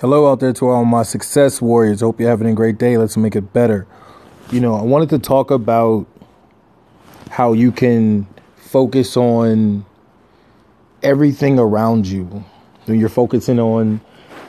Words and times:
Hello 0.00 0.32
out 0.32 0.40
there 0.40 0.54
to 0.54 0.66
all 0.66 0.86
my 0.86 1.02
success 1.02 1.60
warriors. 1.60 2.00
Hope 2.00 2.18
you're 2.18 2.30
having 2.30 2.48
a 2.48 2.54
great 2.54 2.78
day. 2.78 2.96
Let's 2.96 3.18
make 3.18 3.36
it 3.36 3.52
better. 3.52 3.86
You 4.50 4.58
know, 4.58 4.74
I 4.74 4.80
wanted 4.80 5.10
to 5.10 5.18
talk 5.18 5.50
about 5.50 6.06
how 7.28 7.52
you 7.52 7.70
can 7.70 8.26
focus 8.56 9.14
on 9.18 9.84
everything 11.02 11.58
around 11.58 12.06
you. 12.06 12.24
When 12.86 12.98
you're 12.98 13.10
focusing 13.10 13.60
on 13.60 14.00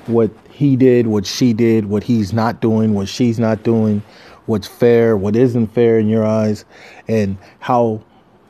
what 0.06 0.32
he 0.50 0.78
did, 0.78 1.08
what 1.08 1.26
she 1.26 1.52
did, 1.52 1.88
what 1.88 2.06
he's 2.06 2.32
not 2.32 2.62
doing, 2.62 2.94
what 2.94 3.10
she's 3.10 3.38
not 3.38 3.62
doing, 3.62 4.04
what's 4.46 4.70
fair, 4.70 5.18
what 5.18 5.36
isn't 5.36 5.68
fair 5.74 6.00
in 6.00 6.08
your 6.08 6.26
eyes, 6.26 6.64
and 7.10 7.38
how 7.60 8.02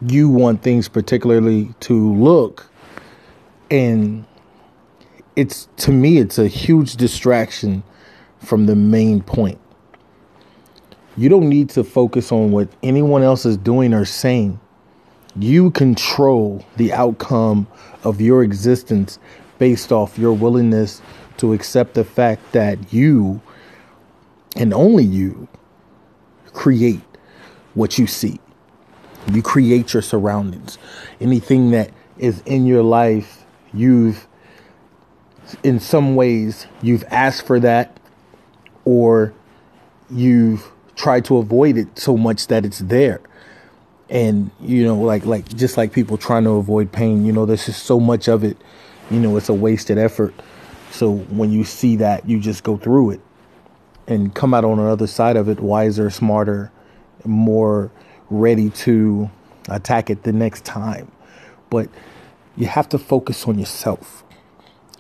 you 0.05 0.29
want 0.29 0.61
things 0.61 0.87
particularly 0.87 1.73
to 1.79 2.13
look. 2.13 2.69
And 3.71 4.23
it's 5.35 5.67
to 5.77 5.91
me 5.91 6.17
it's 6.17 6.37
a 6.37 6.47
huge 6.47 6.95
distraction 6.95 7.83
from 8.39 8.65
the 8.65 8.75
main 8.75 9.21
point. 9.21 9.59
You 11.17 11.29
don't 11.29 11.49
need 11.49 11.69
to 11.71 11.83
focus 11.83 12.31
on 12.31 12.51
what 12.51 12.69
anyone 12.83 13.21
else 13.21 13.45
is 13.45 13.57
doing 13.57 13.93
or 13.93 14.05
saying. 14.05 14.59
You 15.35 15.71
control 15.71 16.65
the 16.77 16.93
outcome 16.93 17.67
of 18.03 18.19
your 18.19 18.43
existence 18.43 19.19
based 19.59 19.91
off 19.91 20.17
your 20.17 20.33
willingness 20.33 21.01
to 21.37 21.53
accept 21.53 21.93
the 21.93 22.03
fact 22.03 22.51
that 22.53 22.93
you 22.93 23.41
and 24.55 24.73
only 24.73 25.03
you 25.03 25.47
create 26.53 27.01
what 27.73 27.97
you 27.97 28.07
see. 28.07 28.39
You 29.31 29.41
create 29.41 29.93
your 29.93 30.01
surroundings. 30.01 30.77
Anything 31.19 31.71
that 31.71 31.91
is 32.17 32.41
in 32.41 32.65
your 32.65 32.83
life, 32.83 33.45
you've 33.73 34.27
in 35.63 35.79
some 35.79 36.15
ways 36.15 36.67
you've 36.81 37.03
asked 37.09 37.45
for 37.45 37.59
that 37.59 37.99
or 38.85 39.33
you've 40.09 40.71
tried 40.95 41.25
to 41.25 41.37
avoid 41.37 41.77
it 41.77 41.97
so 41.97 42.17
much 42.17 42.47
that 42.47 42.65
it's 42.65 42.79
there. 42.79 43.21
And 44.09 44.51
you 44.59 44.83
know 44.83 44.99
like 44.99 45.25
like 45.25 45.47
just 45.55 45.77
like 45.77 45.93
people 45.93 46.17
trying 46.17 46.43
to 46.43 46.51
avoid 46.51 46.91
pain 46.91 47.25
you 47.25 47.31
know 47.31 47.45
there's 47.45 47.65
just 47.65 47.83
so 47.83 47.99
much 47.99 48.27
of 48.27 48.43
it. 48.43 48.57
You 49.09 49.19
know 49.19 49.37
it's 49.37 49.49
a 49.49 49.53
wasted 49.53 49.97
effort. 49.97 50.33
So 50.91 51.15
when 51.15 51.51
you 51.51 51.63
see 51.63 51.95
that 51.97 52.27
you 52.27 52.39
just 52.39 52.63
go 52.63 52.77
through 52.77 53.11
it 53.11 53.21
and 54.07 54.35
come 54.35 54.53
out 54.53 54.65
on 54.65 54.77
the 54.77 54.83
other 54.83 55.07
side 55.07 55.37
of 55.37 55.47
it 55.47 55.61
wiser 55.61 56.09
smarter 56.09 56.71
more 57.23 57.91
ready 58.29 58.69
to 58.71 59.29
attack 59.69 60.09
it 60.09 60.23
the 60.23 60.33
next 60.33 60.65
time. 60.65 61.09
But 61.69 61.89
you 62.57 62.65
have 62.65 62.89
to 62.89 62.97
focus 62.97 63.47
on 63.47 63.57
yourself 63.57 64.25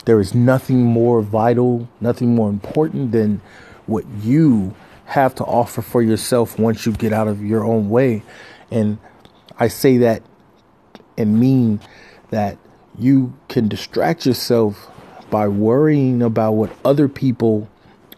there 0.05 0.19
is 0.19 0.33
nothing 0.33 0.83
more 0.83 1.21
vital, 1.21 1.87
nothing 1.99 2.35
more 2.35 2.49
important 2.49 3.11
than 3.11 3.41
what 3.85 4.05
you 4.21 4.75
have 5.05 5.35
to 5.35 5.43
offer 5.43 5.81
for 5.81 6.01
yourself 6.01 6.57
once 6.57 6.85
you 6.85 6.91
get 6.93 7.13
out 7.13 7.27
of 7.27 7.43
your 7.43 7.63
own 7.63 7.89
way. 7.89 8.23
And 8.71 8.97
I 9.57 9.67
say 9.67 9.97
that 9.97 10.23
and 11.17 11.39
mean 11.39 11.81
that 12.29 12.57
you 12.97 13.33
can 13.47 13.67
distract 13.67 14.25
yourself 14.25 14.89
by 15.29 15.47
worrying 15.47 16.21
about 16.21 16.53
what 16.53 16.71
other 16.83 17.07
people 17.07 17.69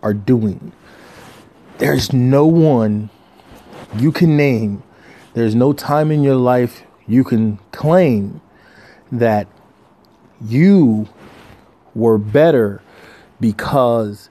are 0.01 0.13
doing. 0.13 0.71
There's 1.79 2.13
no 2.13 2.45
one 2.45 3.09
you 3.97 4.11
can 4.11 4.37
name, 4.37 4.83
there's 5.33 5.55
no 5.55 5.73
time 5.73 6.11
in 6.11 6.23
your 6.23 6.35
life 6.35 6.83
you 7.07 7.23
can 7.23 7.57
claim 7.71 8.41
that 9.11 9.47
you 10.41 11.07
were 11.95 12.17
better 12.17 12.81
because 13.39 14.29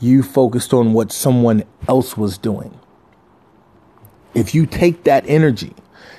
you 0.00 0.22
focused 0.22 0.72
on 0.72 0.92
what 0.92 1.12
someone 1.12 1.64
else 1.88 2.16
was 2.16 2.38
doing. 2.38 2.78
If 4.34 4.54
you 4.54 4.64
take 4.66 5.04
that 5.04 5.24
energy 5.26 5.74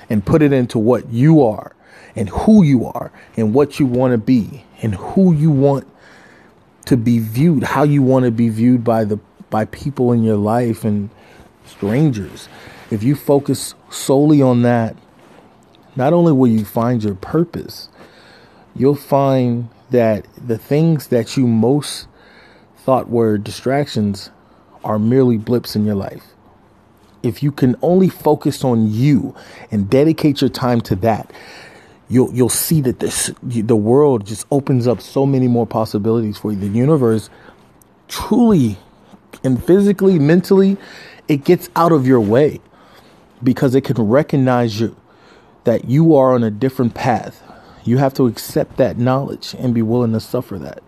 and 0.08 0.24
put 0.24 0.42
it 0.42 0.52
into 0.52 0.78
what 0.78 1.10
you 1.10 1.42
are 1.42 1.74
and 2.14 2.28
who 2.28 2.62
you 2.62 2.86
are 2.86 3.10
and 3.36 3.54
what 3.54 3.80
you 3.80 3.86
want 3.86 4.12
to 4.12 4.18
be 4.18 4.64
and 4.82 4.94
who 4.94 5.32
you 5.32 5.50
want 5.50 5.88
to 6.84 6.96
be 6.96 7.18
viewed, 7.18 7.62
how 7.62 7.82
you 7.82 8.02
want 8.02 8.24
to 8.24 8.30
be 8.30 8.48
viewed 8.48 8.84
by 8.84 9.04
the 9.04 9.18
by 9.50 9.64
people 9.66 10.12
in 10.12 10.22
your 10.22 10.36
life 10.36 10.84
and 10.84 11.10
strangers. 11.66 12.48
If 12.90 13.02
you 13.02 13.14
focus 13.14 13.74
solely 13.90 14.42
on 14.42 14.62
that, 14.62 14.96
not 15.94 16.12
only 16.12 16.32
will 16.32 16.48
you 16.48 16.64
find 16.64 17.02
your 17.04 17.14
purpose, 17.14 17.88
you'll 18.74 18.94
find 18.94 19.68
that 19.92 20.26
the 20.36 20.58
things 20.58 21.08
that 21.08 21.36
you 21.36 21.46
most 21.46 22.08
thought 22.76 23.08
were 23.08 23.38
distractions 23.38 24.30
are 24.84 24.98
merely 24.98 25.38
blips 25.38 25.76
in 25.76 25.86
your 25.86 25.94
life. 25.94 26.24
If 27.22 27.42
you 27.42 27.52
can 27.52 27.76
only 27.82 28.08
focus 28.08 28.64
on 28.64 28.90
you 28.90 29.34
and 29.70 29.88
dedicate 29.88 30.40
your 30.40 30.50
time 30.50 30.80
to 30.82 30.96
that, 30.96 31.32
you'll 32.08 32.32
you'll 32.34 32.48
see 32.48 32.80
that 32.80 32.98
this 32.98 33.30
the 33.42 33.76
world 33.76 34.26
just 34.26 34.44
opens 34.50 34.88
up 34.88 35.00
so 35.00 35.24
many 35.24 35.46
more 35.46 35.66
possibilities 35.66 36.36
for 36.36 36.50
you. 36.50 36.58
The 36.58 36.66
universe 36.66 37.30
truly 38.08 38.78
and 39.44 39.62
physically, 39.64 40.18
mentally, 40.18 40.76
it 41.28 41.44
gets 41.44 41.70
out 41.76 41.92
of 41.92 42.06
your 42.06 42.20
way 42.20 42.60
because 43.42 43.74
it 43.74 43.82
can 43.82 43.96
recognize 44.02 44.80
you 44.80 44.96
that 45.64 45.84
you 45.84 46.16
are 46.16 46.34
on 46.34 46.42
a 46.42 46.50
different 46.50 46.94
path 46.94 47.42
you 47.84 47.98
have 47.98 48.14
to 48.14 48.26
accept 48.26 48.76
that 48.76 48.98
knowledge 48.98 49.54
and 49.58 49.74
be 49.74 49.82
willing 49.82 50.12
to 50.12 50.20
suffer 50.20 50.58
that. 50.58 50.82